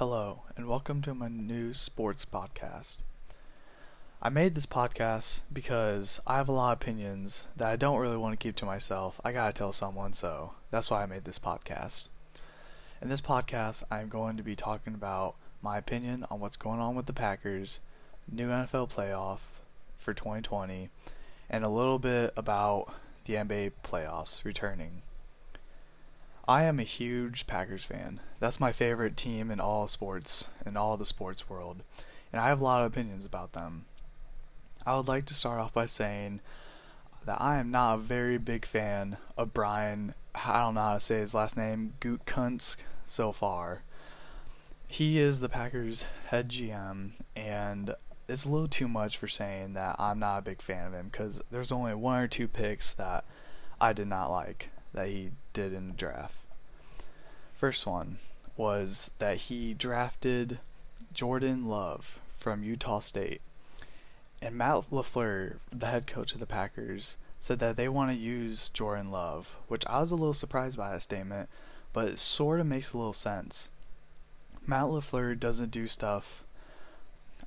[0.00, 3.02] Hello, and welcome to my new sports podcast.
[4.22, 8.16] I made this podcast because I have a lot of opinions that I don't really
[8.16, 9.20] want to keep to myself.
[9.22, 12.08] I gotta tell someone, so that's why I made this podcast.
[13.02, 16.94] In this podcast, I'm going to be talking about my opinion on what's going on
[16.94, 17.80] with the Packers,
[18.26, 19.40] new NFL playoff
[19.98, 20.88] for 2020,
[21.50, 22.90] and a little bit about
[23.26, 25.02] the NBA playoffs returning.
[26.50, 28.18] I am a huge Packers fan.
[28.40, 31.84] That's my favorite team in all sports, in all the sports world,
[32.32, 33.84] and I have a lot of opinions about them.
[34.84, 36.40] I would like to start off by saying
[37.24, 41.00] that I am not a very big fan of Brian, I don't know how to
[41.00, 43.84] say his last name, Gutekunst so far.
[44.88, 47.94] He is the Packers head GM, and
[48.28, 51.10] it's a little too much for saying that I'm not a big fan of him
[51.12, 53.24] because there's only one or two picks that
[53.80, 56.34] I did not like that he did in the draft.
[57.56, 58.18] First one
[58.56, 60.58] was that he drafted
[61.12, 63.40] Jordan Love from Utah State.
[64.42, 68.70] And Matt LaFleur, the head coach of the Packers, said that they want to use
[68.70, 71.48] Jordan Love, which I was a little surprised by that statement,
[71.92, 73.68] but it sort of makes a little sense.
[74.66, 76.44] Matt LaFleur doesn't do stuff,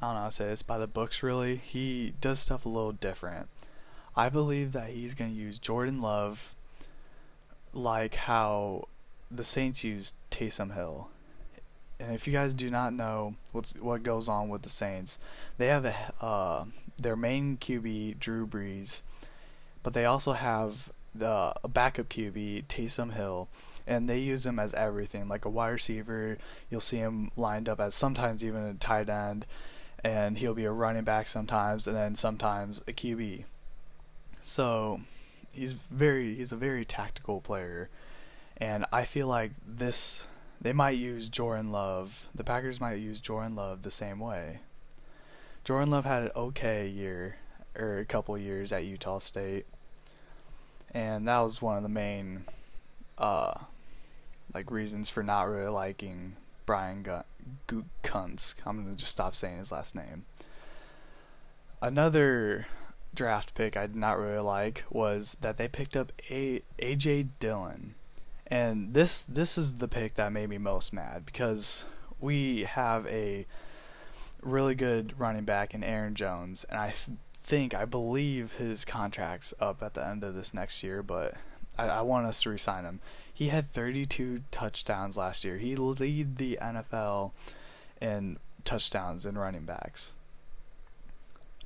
[0.00, 1.56] I don't know how to say this, by the books really.
[1.56, 3.48] He does stuff a little different.
[4.16, 6.54] I believe that he's going to use Jordan Love
[7.72, 8.88] like how
[9.30, 11.08] the Saints use Taysom Hill.
[11.98, 15.18] And if you guys do not know what's what goes on with the Saints,
[15.58, 16.64] they have a uh,
[16.98, 19.02] their main QB Drew Brees,
[19.82, 23.48] but they also have the a backup QB Taysom Hill,
[23.86, 26.38] and they use him as everything, like a wide receiver.
[26.70, 29.46] You'll see him lined up as sometimes even a tight end,
[30.02, 33.44] and he'll be a running back sometimes, and then sometimes a QB.
[34.42, 35.00] So
[35.52, 37.88] he's very he's a very tactical player
[38.62, 40.26] and I feel like this,
[40.60, 42.28] they might use Jordan Love.
[42.32, 44.60] The Packers might use Jordan Love the same way.
[45.64, 47.36] Jordan Love had an okay year,
[47.76, 49.66] or a couple years at Utah State,
[50.92, 52.44] and that was one of the main,
[53.18, 53.54] uh,
[54.54, 56.36] like reasons for not really liking
[56.66, 57.04] Brian
[57.66, 58.54] Gutekunst.
[58.64, 60.24] I'm gonna just stop saying his last name.
[61.80, 62.66] Another
[63.14, 67.94] draft pick I did not really like was that they picked up a AJ Dillon
[68.46, 71.84] and this this is the pick that made me most mad because
[72.20, 73.46] we have a
[74.42, 79.54] really good running back in Aaron Jones, and I th- think I believe his contract's
[79.60, 81.34] up at the end of this next year, but
[81.78, 83.00] I, I want us to resign him.
[83.32, 85.58] He had 32 touchdowns last year.
[85.58, 87.32] He lead the NFL
[88.00, 90.12] in touchdowns and running backs.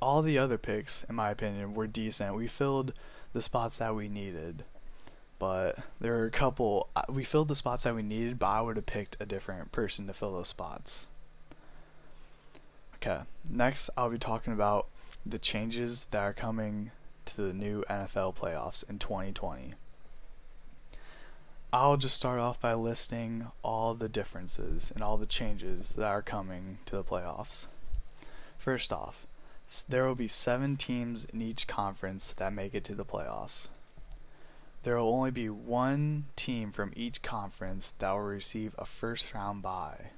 [0.01, 2.35] All the other picks, in my opinion, were decent.
[2.35, 2.93] We filled
[3.33, 4.63] the spots that we needed
[5.39, 6.89] but there are a couple.
[6.95, 9.71] Uh, we filled the spots that we needed, but I would have picked a different
[9.71, 11.07] person to fill those spots.
[12.95, 14.87] Okay, next I'll be talking about
[15.25, 16.91] the changes that are coming
[17.25, 19.75] to the new NFL playoffs in 2020.
[21.71, 26.21] I'll just start off by listing all the differences and all the changes that are
[26.21, 27.67] coming to the playoffs.
[28.57, 29.27] First off,
[29.89, 33.67] there will be seven teams in each conference that make it to the playoffs
[34.87, 39.61] there will only be one team from each conference that will receive a first round
[39.61, 40.11] bye.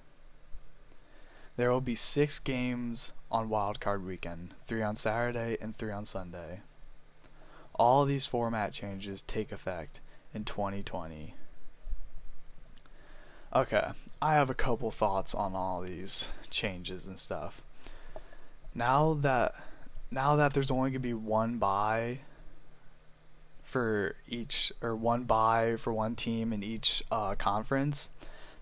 [1.58, 6.60] There will be six games on wildcard weekend, three on Saturday and three on Sunday.
[7.74, 10.00] All these format changes take effect
[10.36, 11.34] in 2020.
[13.56, 13.88] Okay,
[14.22, 17.64] I have a couple thoughts on all these changes and stuff.
[18.80, 19.56] Now that
[20.10, 22.20] now that there's only to be one bye
[23.62, 28.10] for each or one bye for one team in each uh, conference,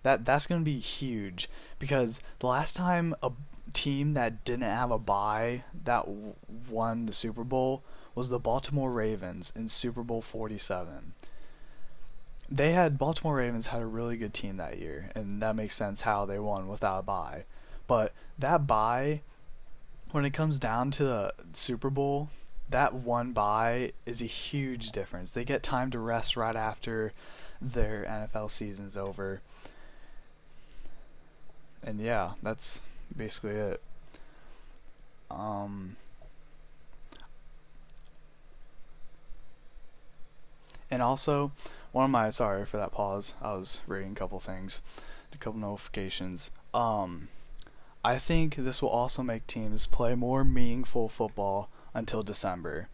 [0.01, 3.31] that that's to be huge because the last time a
[3.73, 6.34] team that didn't have a bye that w-
[6.67, 7.84] won the Super Bowl
[8.16, 11.13] was the Baltimore Ravens in Super Bowl 47.
[12.49, 16.01] They had Baltimore Ravens had a really good team that year, and that makes sense
[16.01, 17.43] how they won without a bye.
[17.85, 19.22] But that bye,
[20.11, 22.29] when it comes down to the Super Bowl,
[22.69, 25.31] that one bye is a huge difference.
[25.33, 27.13] They get time to rest right after
[27.61, 29.41] their NFL season's over.
[31.83, 32.81] And yeah, that's
[33.15, 33.81] basically it.
[35.31, 35.95] Um
[40.89, 41.51] And also,
[41.91, 43.33] one of my sorry for that pause.
[43.41, 44.81] I was reading a couple things,
[45.33, 46.51] a couple notifications.
[46.73, 47.27] Um
[48.03, 52.90] I think this will also make teams play more meaningful football until December.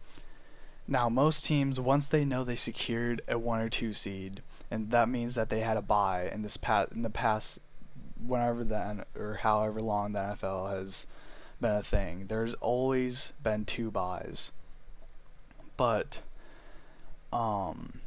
[0.86, 5.08] Now, most teams, once they know they secured a one or two seed, and that
[5.08, 7.58] means that they had a bye in this past in the past
[8.26, 11.06] whenever the or however long the NFL has
[11.60, 12.26] been a thing.
[12.26, 14.50] There's always been two byes.
[15.76, 16.20] But
[17.32, 18.00] um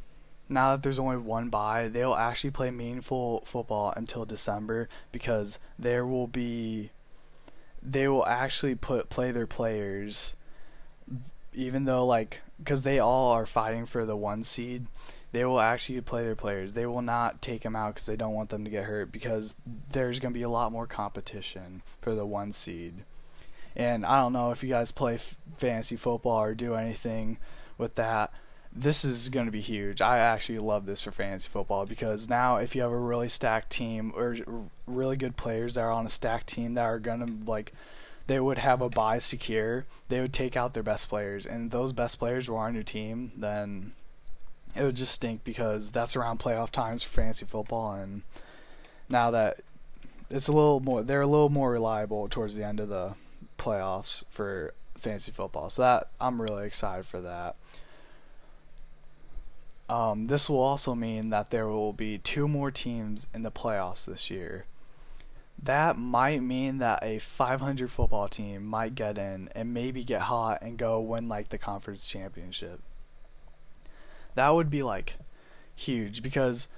[0.48, 6.06] now that there's only one bye, they'll actually play meaningful football until December because there
[6.06, 6.90] will be
[7.82, 10.34] they will actually put play their players
[11.54, 14.86] even though like because they all are fighting for the one seed
[15.32, 16.72] they will actually play their players.
[16.72, 19.54] They will not take them out because they don't want them to get hurt because
[19.90, 22.94] there's going to be a lot more competition for the one seed.
[23.76, 27.38] And i don't know if you guys play f- fantasy football or do anything
[27.76, 28.32] with that
[28.80, 30.00] this is going to be huge.
[30.00, 33.70] I actually love this for fantasy football because now if you have a really stacked
[33.70, 34.36] team or
[34.86, 37.72] really good players that are on a stacked team that are going to like
[38.28, 41.92] they would have a bye secure, they would take out their best players and those
[41.92, 43.92] best players were on your team, then
[44.76, 48.22] it would just stink because that's around playoff times for fantasy football and
[49.08, 49.58] now that
[50.30, 53.14] it's a little more they're a little more reliable towards the end of the
[53.58, 55.70] playoffs for fantasy football.
[55.70, 57.56] So that I'm really excited for that.
[59.88, 64.04] Um, this will also mean that there will be two more teams in the playoffs
[64.04, 64.66] this year.
[65.62, 70.58] That might mean that a 500 football team might get in and maybe get hot
[70.62, 72.80] and go win like the conference championship.
[74.34, 75.16] That would be like
[75.74, 76.68] huge because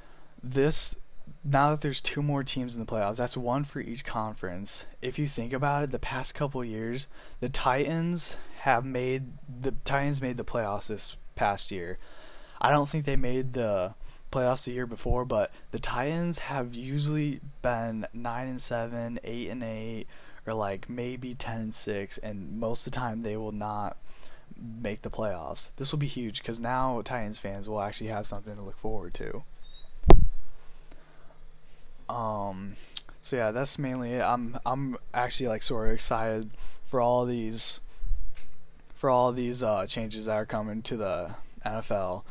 [0.43, 0.97] this
[1.45, 4.87] now that there's two more teams in the playoffs, that's one for each conference.
[5.01, 7.07] If you think about it, the past couple years,
[7.41, 11.99] the Titans have made the Titans made the playoffs this past year.
[12.61, 13.95] I don't think they made the
[14.31, 19.63] playoffs the year before, but the Titans have usually been nine and seven, eight and
[19.63, 20.07] eight,
[20.47, 23.97] or like maybe ten and six, and most of the time they will not
[24.83, 25.71] make the playoffs.
[25.77, 29.15] This will be huge because now Titans fans will actually have something to look forward
[29.15, 29.43] to.
[32.09, 32.75] Um,
[33.21, 34.23] so yeah, that's mainly it.
[34.23, 36.51] I'm I'm actually like sort of excited
[36.85, 37.81] for all these
[38.95, 41.35] for all these uh, changes that are coming to the
[41.65, 42.23] NFL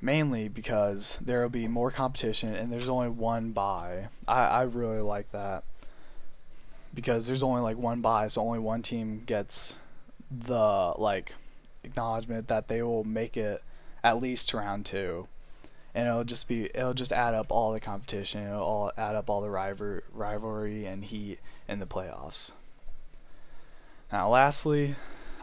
[0.00, 4.08] mainly because there will be more competition and there's only one bye.
[4.26, 5.64] I, I really like that
[6.94, 9.76] because there's only like one bye, so only one team gets
[10.30, 11.34] the like
[11.84, 13.62] acknowledgement that they will make it
[14.02, 15.26] at least to round two.
[15.94, 19.28] And it'll just be it'll just add up all the competition, it'll all add up
[19.28, 22.52] all the rival, rivalry and heat in the playoffs.
[24.12, 24.94] Now lastly,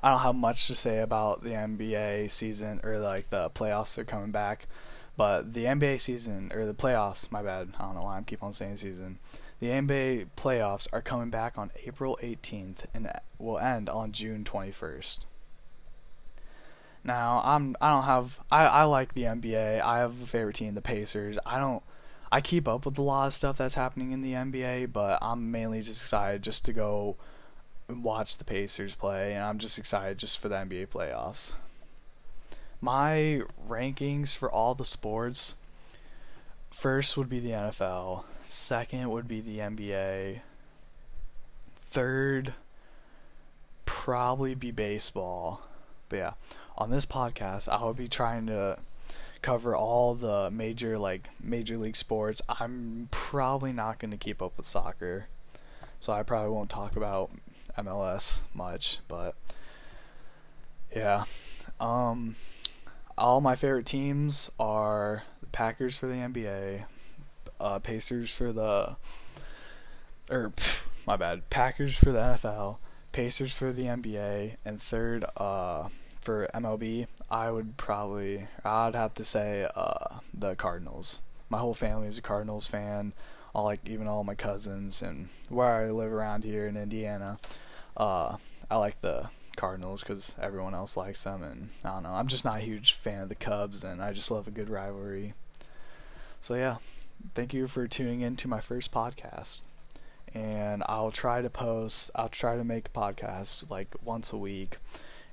[0.04, 4.04] I don't have much to say about the NBA season or like the playoffs are
[4.04, 4.68] coming back,
[5.16, 7.70] but the NBA season or the playoffs, my bad.
[7.80, 9.18] I don't know why I'm keep on saying season.
[9.60, 15.26] The NBA playoffs are coming back on April 18th and will end on June 21st.
[17.04, 19.82] Now, I'm I don't have I I like the NBA.
[19.82, 21.40] I have a favorite team, the Pacers.
[21.46, 21.82] I don't
[22.32, 25.50] I keep up with a lot of stuff that's happening in the NBA, but I'm
[25.50, 27.16] mainly just excited just to go
[27.90, 31.56] watch the Pacers play, and I'm just excited just for the NBA playoffs.
[32.82, 35.56] My rankings for all the sports
[36.72, 40.42] first would be the NFL, second would be the NBA,
[41.82, 42.54] third
[43.86, 45.62] probably be baseball.
[46.10, 46.32] But yeah,
[46.78, 48.78] on this podcast, I will be trying to
[49.42, 52.42] cover all the major like major league sports.
[52.48, 55.28] I'm probably not going to keep up with soccer.
[56.00, 57.32] So I probably won't talk about
[57.78, 59.36] MLS much, but
[60.96, 61.26] yeah.
[61.80, 62.36] Um,
[63.18, 66.84] all my favorite teams are the Packers for the NBA,
[67.60, 68.96] uh, Pacers for the,
[70.30, 70.54] or
[71.06, 72.78] my bad, Packers for the NFL,
[73.12, 75.90] Pacers for the NBA, and third, uh,
[76.28, 81.22] for MLB, I would probably, I'd have to say, uh, the Cardinals.
[81.50, 83.14] My whole family is a Cardinals fan.
[83.56, 87.38] All like even all my cousins and where I live around here in Indiana.
[87.98, 88.38] Uh,
[88.70, 92.14] I like the Cardinals because everyone else likes them, and I don't know.
[92.14, 94.70] I'm just not a huge fan of the Cubs, and I just love a good
[94.70, 95.34] rivalry.
[96.40, 96.78] So yeah,
[97.34, 99.64] thank you for tuning in to my first podcast,
[100.34, 102.12] and I'll try to post.
[102.16, 104.78] I'll try to make podcasts like once a week,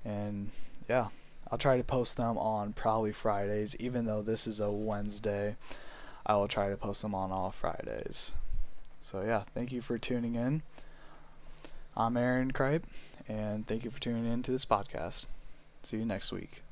[0.04, 0.50] and
[0.88, 1.09] yeah,
[1.52, 5.56] I'll try to post them on probably Fridays, even though this is a Wednesday.
[6.26, 8.33] I will try to post them on all Fridays.
[9.00, 10.62] So yeah, thank you for tuning in.
[11.96, 12.82] I'm Aaron Kripe,
[13.28, 15.28] and thank you for tuning in to this podcast.
[15.84, 16.63] See you next week.